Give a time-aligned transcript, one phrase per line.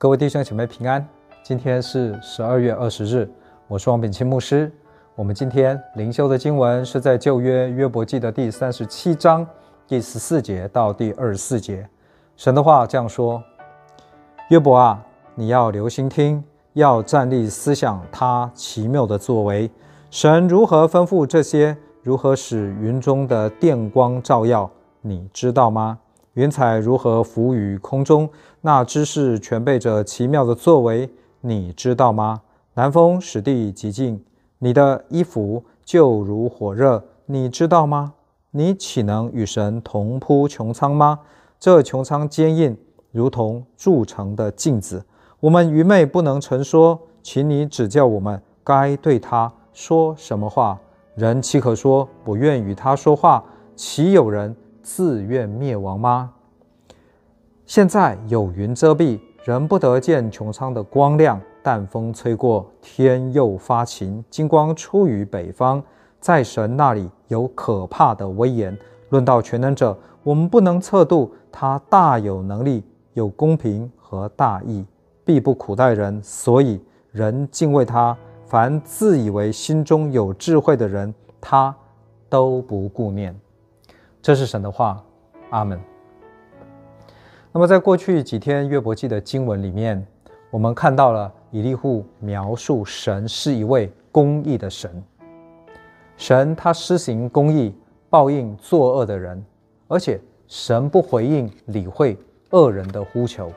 [0.00, 1.06] 各位弟兄姐妹平安，
[1.42, 3.30] 今天是十二月二十日，
[3.68, 4.72] 我是王炳钦牧师。
[5.14, 9.46] 我们今天灵修的经文是在旧约约伯记的第三十七章
[9.86, 11.86] 第十四节到第二十四节。
[12.34, 13.42] 神的话这样说：
[14.48, 19.70] 约伯啊，你要留心听，要站立思想他奇妙的作为。
[20.10, 21.76] 神如何吩咐这些？
[22.02, 24.70] 如何使云中的电光照耀？
[25.02, 25.98] 你知道吗？
[26.34, 28.28] 云彩如何浮于空中？
[28.60, 32.42] 那知识全备着奇妙的作为，你知道吗？
[32.74, 34.22] 南风使地极静，
[34.58, 38.14] 你的衣服就如火热，你知道吗？
[38.52, 41.18] 你岂能与神同铺穹苍吗？
[41.58, 42.76] 这穹苍坚硬，
[43.10, 45.04] 如同铸成的镜子。
[45.40, 50.78] 我们愚昧不能成说，请你指教我们，该对他说什么话？
[51.16, 53.42] 人岂可说我愿与他说话？
[53.74, 54.54] 岂有人
[54.92, 56.32] 自愿灭亡吗？
[57.64, 61.40] 现在有云遮蔽，人不得见穹苍的光亮。
[61.62, 65.80] 但风吹过，天又发晴，金光出于北方。
[66.18, 68.76] 在神那里有可怕的威严。
[69.10, 71.32] 论到全能者，我们不能测度。
[71.52, 72.82] 他大有能力，
[73.12, 74.84] 有公平和大义，
[75.24, 76.80] 必不苦待人，所以
[77.12, 78.16] 人敬畏他。
[78.44, 81.72] 凡自以为心中有智慧的人，他
[82.28, 83.38] 都不顾念。
[84.22, 85.02] 这是神的话，
[85.48, 85.80] 阿门。
[87.52, 90.06] 那么，在过去几天约伯记的经文里面，
[90.50, 95.02] 我们看到了以利户描述神是一位公义的神。
[96.16, 97.74] 神他施行公义，
[98.10, 99.42] 报应作恶的人，
[99.88, 102.16] 而且神不回应理会
[102.50, 103.50] 恶人的呼求。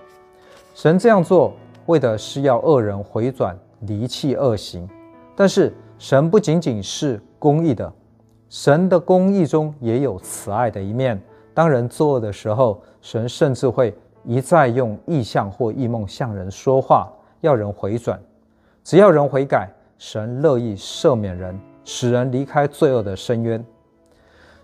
[0.74, 1.54] 神这样做，
[1.88, 4.90] 为的是要恶人回转，离弃恶行。
[5.36, 7.94] 但是神不仅仅是公义的，
[8.54, 11.20] 神的公义中也有慈爱的一面。
[11.56, 13.92] 当人作恶的时候，神甚至会
[14.24, 17.12] 一再用异象或异梦向人说话，
[17.42, 18.22] 要人回转。
[18.84, 23.66] 只要人悔改，神乐意赦免人，使人离开罪恶的深渊。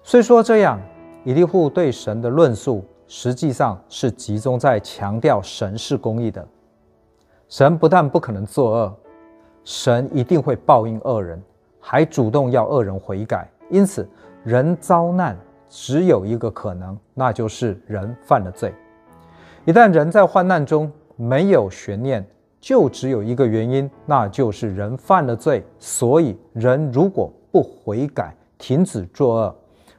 [0.03, 0.79] 虽说这样，
[1.23, 6.47] 以利户对神的论述实际上是集中在强调神是公义的。
[7.47, 8.95] 神不但不可能作恶，
[9.63, 11.41] 神一定会报应恶人，
[11.79, 13.49] 还主动要恶人悔改。
[13.69, 14.07] 因此，
[14.43, 15.37] 人遭难。
[15.71, 18.73] 只有一个可能，那就是人犯了罪。
[19.65, 22.25] 一旦人在患难中没有悬念，
[22.59, 25.63] 就只有一个原因，那就是人犯了罪。
[25.77, 29.55] 所以，人如果不悔改，停止作恶，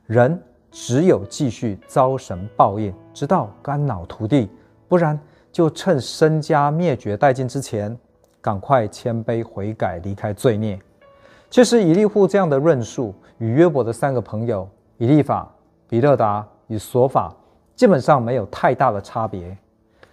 [0.07, 0.43] 人
[0.73, 4.49] 只有继续遭神报应，直到肝脑涂地；
[4.89, 5.17] 不然，
[5.53, 7.97] 就趁身家灭绝殆尽之前，
[8.41, 10.77] 赶快谦卑悔改，离开罪孽。
[11.51, 14.67] 其实，以利户这样的论述与约伯的三个朋友
[14.97, 15.47] 以利法。
[15.89, 17.35] 比勒达与索法
[17.75, 19.59] 基本上没有太大的差别，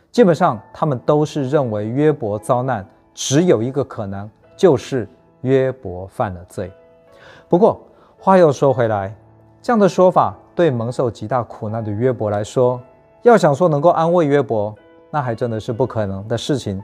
[0.09, 2.83] 基本上他们都是认为约伯遭难
[3.13, 5.07] 只有一个可能，就是
[5.41, 6.71] 约伯犯了罪。
[7.47, 7.79] 不过
[8.17, 9.15] 话又说回来，
[9.61, 12.81] 这样的说法对蒙受极大苦难的约伯来说，
[13.21, 14.73] 要想说能够安慰约伯，
[15.11, 16.83] 那还真的是不可能的事情。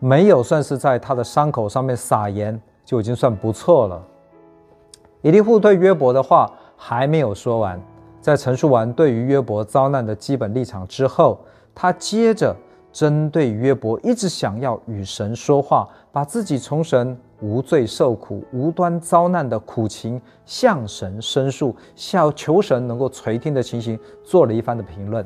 [0.00, 4.04] 没有算是在他的伤口上面撒盐，就已经算不错了。
[5.22, 7.80] 以利户对约伯的话还没有说完。
[8.20, 11.38] 在陈述完对于约伯遭难的基本立场之后，
[11.72, 12.52] 他接着
[12.90, 25.24] 针对约伯一直想要与神说话，把自己从神无罪受苦、无端遭难的苦情向神申诉，向求神能够垂听的情形做了一番的评论。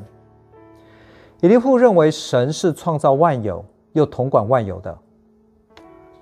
[1.41, 4.95] 以利户认为神是创造万有又统管万有的，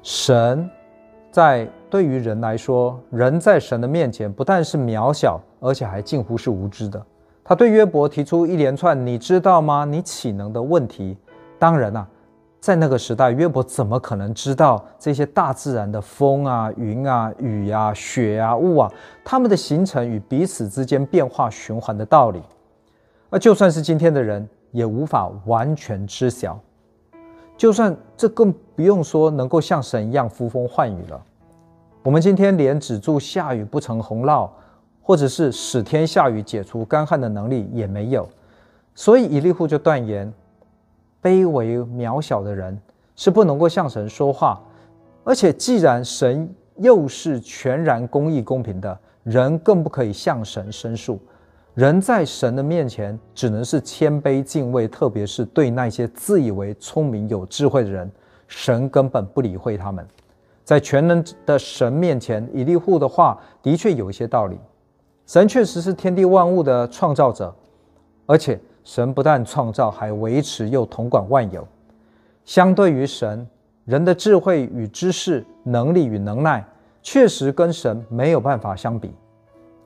[0.02, 0.70] 神
[1.34, 1.68] 在。
[1.90, 7.00] 对于人来说，人在神的面前不但是渺小，而且还近乎是无知的。
[7.44, 9.86] 他对约伯提出一连串“你知道吗？
[9.86, 11.16] 你岂能”的问题。
[11.60, 12.08] 当然啊，
[12.60, 18.92] 在那个时代，约伯怎么可能知道这些大自然的风啊、云啊、雨啊、雪啊、雾啊，
[19.24, 22.42] 它们的形成与彼此之间变化循环的道理？
[23.30, 26.60] 而就算是今天的人，也无法完全知晓。
[27.64, 31.24] 就算这更不用说能够像神一样呼风唤雨了。
[32.04, 34.50] 我们今天连止住下雨不成洪涝，
[35.02, 38.28] 或者是使天下雨解除干旱的能力也没有，
[38.94, 40.30] 所以以利户就断言，
[41.22, 42.78] 卑微渺小的人
[43.16, 44.62] 是不能够向神说话，
[45.24, 51.18] 而且既然神又是全然公义公平的，人更不可以向神申诉。
[51.74, 58.12] 人在神的面前只能是谦卑敬畏，特别是对那些自以为聪明有智慧的人，
[58.48, 60.08] 神根本不理会他们。
[60.64, 64.58] 在全能的神面前，以利户的话的确有一些道理。
[65.26, 67.54] 神确实是天地万物的创造者，
[68.28, 71.68] 而且神不但创造，还维持又统管万有。
[72.46, 73.48] 相对于神，
[73.86, 76.64] 人的智慧与知识、能力与能耐，
[77.02, 79.12] 确实跟神没有办法相比，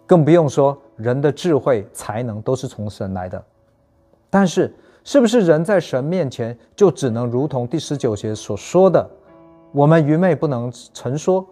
[0.05, 3.41] 更不用说人的智慧、才能都是从神来的。
[4.29, 4.73] 但是，
[5.03, 9.09] 是不是人在神面前就只能如同第十九节所说的，
[9.71, 11.47] 我们愚昧不能陈说，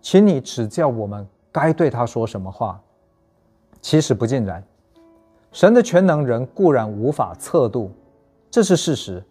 [0.00, 2.80] 请你指教我们该对他说什么话？
[3.80, 4.62] 其实不尽然，
[5.50, 7.90] 神的全能人固然无法测度，
[8.50, 9.22] 这是事实。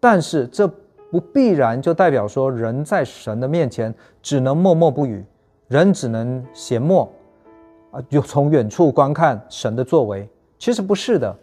[0.00, 0.66] 但是这
[1.10, 5.24] 不必然就代表说人在神的面前只能默默不语，
[5.68, 7.06] 人只能缄默，
[7.90, 10.28] 啊，就从远处观看神的作为。
[10.58, 11.34] 其实不是的，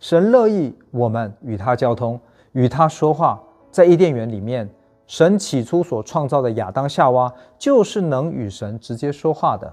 [0.00, 2.18] 神乐意我们与他交通，
[2.52, 3.40] 与他说话。
[3.70, 4.68] 在伊甸园里面，
[5.06, 9.72] 神起初所创造的亚当夏娃就是能与神直接说话的。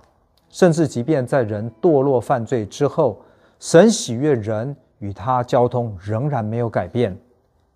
[0.49, 3.19] 甚至即便在人堕落犯罪之后，
[3.59, 7.17] 神喜悦人与他交通，仍然没有改变。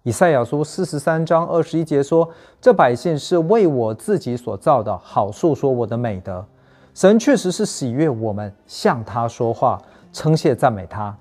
[0.04, 2.30] 以赛亚书四十三章二十一节说
[2.62, 6.46] ：“这百姓是为我自己所造的，好述说我的美德。”
[6.96, 9.78] 神确实是喜悦我们向他说话，
[10.14, 11.16] 称谢赞美他，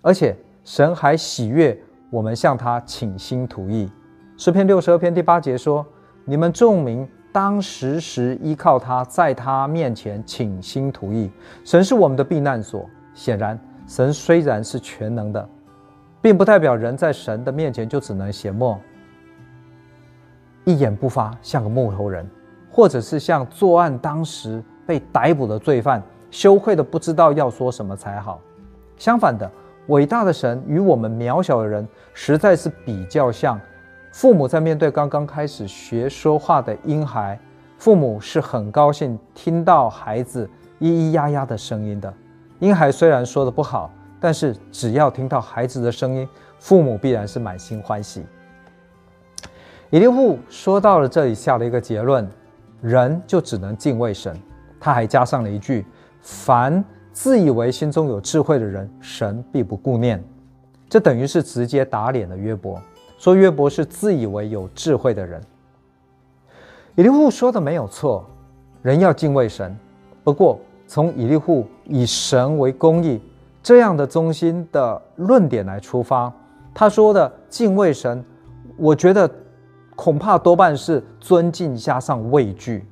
[0.00, 1.78] 而且神还喜悦
[2.08, 3.90] 我们向他倾心吐意。
[4.38, 5.86] 诗篇六十二篇第八节说
[6.24, 11.30] ：“你们众民。”当时时依靠他，在他面前倾心吐意。
[11.64, 12.86] 神是我们的避难所。
[13.14, 15.48] 显然，神虽然是全能的，
[16.20, 18.78] 并不代表人在神的面前就只能缄默，
[20.64, 22.28] 一言不发，像个木头人，
[22.70, 28.40] 或者是像作案当时被逮捕的罪犯，羞愧的不知道要说什么才好。
[28.96, 29.50] 相反的，
[29.88, 33.60] 伟大的神与我们渺小的人，实在是比较像。
[34.12, 37.38] 父母在面对刚刚开始学说话的婴孩，
[37.78, 40.48] 父母是很高兴听到孩子
[40.80, 42.12] 咿咿呀呀的声音的。
[42.58, 43.90] 婴孩虽然说的不好，
[44.20, 48.24] 但是只要听到孩子的声音，父母必然是满心欢喜。
[49.90, 52.28] 以利户说到了这里，下了一个结论：
[52.80, 54.38] 人就只能敬畏神。
[54.82, 55.86] 他还加上了一句：
[56.20, 60.20] 凡自以为心中有智慧的人，神必不顾念。
[60.88, 62.82] 这等于是直接打脸了约伯。
[63.16, 65.40] 说约伯是自以为有智慧的人，
[66.96, 68.28] 以利户说的没有错，
[68.82, 69.78] 人要敬畏神。
[70.24, 70.58] 不过，
[70.88, 73.22] 从以利户以神为公义
[73.62, 76.32] 这样的中心的论点来出发，
[76.74, 78.24] 他说的敬畏神，
[78.76, 79.30] 我觉得
[79.94, 82.84] 恐怕多半是尊敬加上畏惧。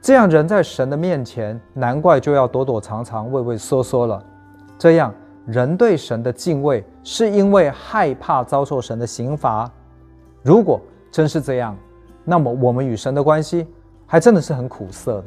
[0.00, 4.22] 这样人在神的面前，难怪就要躲躲藏藏、畏畏缩缩了。
[4.78, 5.14] 这样。
[5.46, 9.68] 人对神的敬畏，是因为害怕遭受神的刑罚。
[10.42, 10.80] 如果
[11.10, 11.76] 真是这样，
[12.24, 13.66] 那么我们与神的关系
[14.06, 15.24] 还真的是很苦涩的。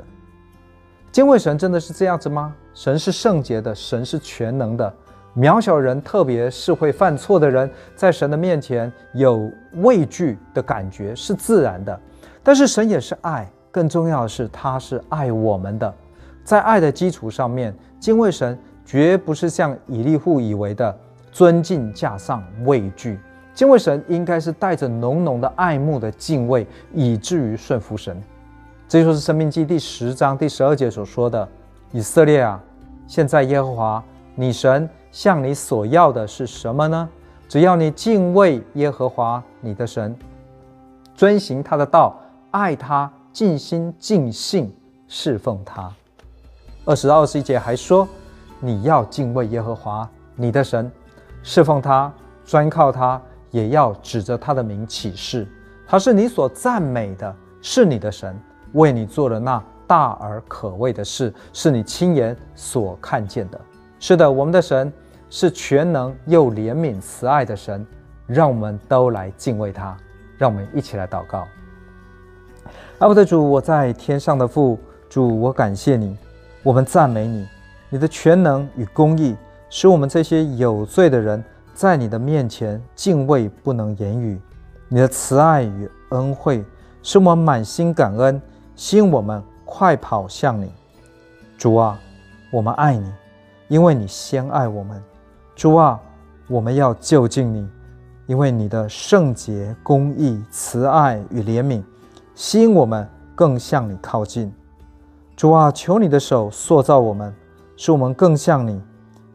[1.11, 2.55] 敬畏神真的是这样子吗？
[2.73, 4.93] 神是圣洁的，神是全能的。
[5.35, 11.99] 渺小人，特别是会犯错的人，在神的面前有畏惧的感觉是自然的。
[12.43, 15.93] 但是神也是爱，更重要的是他是爱我们的。
[16.45, 18.57] 在爱的基础上面，敬畏神。
[18.85, 20.93] 绝不是像以利户以为的
[21.31, 23.17] 尊敬加上畏惧，
[23.53, 28.21] 敬畏神应该是带着浓浓的爱慕的敬畏，以至于顺服神。
[28.89, 31.47] 这就是《申命记》第十章第十二节所说的
[31.93, 32.61] ：“以色列啊，
[33.07, 34.03] 现在耶和华
[34.35, 37.07] 你神向你所要的是什么呢？
[37.47, 40.13] 只要你敬畏耶和华你的神，
[41.15, 42.19] 遵行他的道，
[42.51, 44.73] 爱他，尽心尽性
[45.07, 45.91] 侍奉他。”
[46.85, 48.07] 二十到二十一节还说。
[48.65, 50.89] 你要敬畏耶和华你的神，
[51.41, 52.09] 侍奉他，
[52.45, 53.21] 专靠他，
[53.51, 55.45] 也要指着他的名起誓，
[55.85, 58.39] 他是你所赞美的，是你的神，
[58.71, 63.59] 为你做了那大而可畏的事，是你亲眼所看见的。
[63.99, 64.89] 是的，我们的神
[65.29, 67.85] 是全能又怜悯慈爱的神，
[68.25, 69.97] 让我们都来敬畏他。
[70.37, 71.45] 让我们一起来祷告。
[72.99, 74.77] 爱我的主，我在天上的父，
[75.09, 76.15] 主，我感谢你，
[76.61, 77.45] 我们赞美你。
[77.89, 79.35] 你的全能与公义，
[79.69, 84.37] 使我们这些有罪的人在你的面前敬畏不能言语；
[84.87, 86.63] 你的慈爱与恩惠，
[87.01, 88.41] 使我们满心感恩，
[88.75, 90.71] 吸引我们快跑向你。
[91.57, 91.99] 主啊，
[92.51, 93.11] 我们爱你，
[93.67, 95.03] 因为你先爱我们。
[95.55, 95.99] 主啊，
[96.47, 97.67] 我们要就近你，
[98.27, 101.83] 因为你的圣洁、公义、慈爱与怜悯，
[102.35, 104.53] 吸引我们更向你靠近。
[105.35, 107.33] 主啊，求你的手塑造我们。
[107.75, 108.79] 使我们更像你，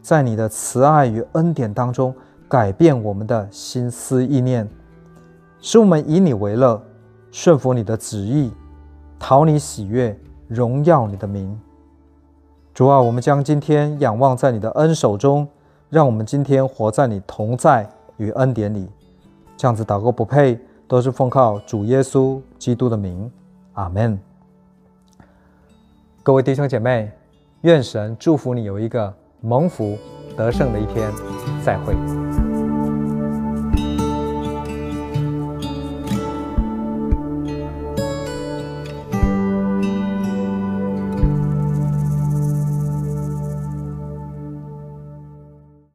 [0.01, 2.15] 在你的慈爱与恩典当中
[2.47, 4.67] 改变我们的心思意念，
[5.59, 6.81] 使我们以你为乐，
[7.31, 8.49] 顺服你的旨意，
[9.19, 11.59] 讨你喜悦，荣耀你的名。
[12.73, 15.45] 主啊，我们将今天仰望在你的恩手中，
[15.89, 18.87] 让我们今天活在你同在与恩典里。
[19.57, 20.57] 这样子祷告不配，
[20.89, 23.31] 都是奉靠主耶稣基督的名，
[23.73, 24.19] 阿门。
[26.23, 27.11] 各位弟兄姐妹，
[27.61, 29.95] 愿神祝福你有一个蒙福
[30.35, 31.11] 得胜的一天，
[31.63, 32.18] 再会。